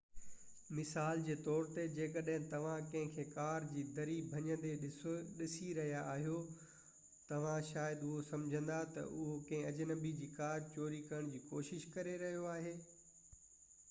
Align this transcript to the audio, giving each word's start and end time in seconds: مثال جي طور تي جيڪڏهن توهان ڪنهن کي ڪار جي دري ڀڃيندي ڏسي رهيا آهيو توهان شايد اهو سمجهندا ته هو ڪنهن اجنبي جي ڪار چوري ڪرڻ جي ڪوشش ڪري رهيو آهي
مثال 0.75 1.19
جي 1.25 1.33
طور 1.47 1.67
تي 1.73 1.83
جيڪڏهن 1.97 2.47
توهان 2.53 2.87
ڪنهن 2.93 3.11
کي 3.17 3.25
ڪار 3.33 3.67
جي 3.73 3.83
دري 3.99 4.15
ڀڃيندي 4.31 4.73
ڏسي 5.41 5.69
رهيا 5.81 6.01
آهيو 6.15 6.39
توهان 7.29 7.69
شايد 7.69 8.03
اهو 8.09 8.25
سمجهندا 8.33 8.81
ته 8.97 9.05
هو 9.19 9.29
ڪنهن 9.53 9.71
اجنبي 9.75 10.17
جي 10.23 10.31
ڪار 10.41 10.67
چوري 10.75 11.05
ڪرڻ 11.13 11.33
جي 11.37 11.43
ڪوشش 11.55 11.89
ڪري 11.99 12.17
رهيو 12.27 12.53
آهي 12.59 12.77